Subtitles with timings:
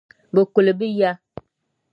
[0.33, 1.11] Bɛ kuli bɛ ya.